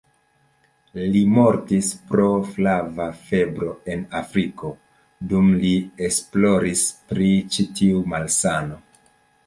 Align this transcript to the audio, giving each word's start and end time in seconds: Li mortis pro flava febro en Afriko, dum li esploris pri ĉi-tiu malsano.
Li 1.15 1.19
mortis 1.33 1.89
pro 2.13 2.25
flava 2.55 3.07
febro 3.27 3.75
en 3.95 4.03
Afriko, 4.23 4.73
dum 5.35 5.55
li 5.63 5.77
esploris 6.11 6.87
pri 7.13 7.33
ĉi-tiu 7.57 8.07
malsano. 8.17 8.87